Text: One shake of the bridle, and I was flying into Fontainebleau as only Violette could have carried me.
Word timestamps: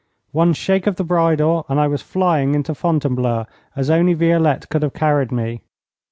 One 0.31 0.53
shake 0.53 0.87
of 0.87 0.95
the 0.95 1.03
bridle, 1.03 1.63
and 1.69 1.79
I 1.79 1.85
was 1.85 2.01
flying 2.01 2.55
into 2.55 2.73
Fontainebleau 2.73 3.45
as 3.75 3.91
only 3.91 4.15
Violette 4.15 4.67
could 4.69 4.81
have 4.81 4.95
carried 4.95 5.31
me. 5.31 5.61